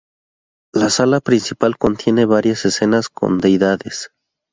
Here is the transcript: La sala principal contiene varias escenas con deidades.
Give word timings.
La 0.73 0.89
sala 0.89 1.19
principal 1.19 1.77
contiene 1.77 2.25
varias 2.25 2.65
escenas 2.65 3.07
con 3.07 3.37
deidades. 3.37 4.09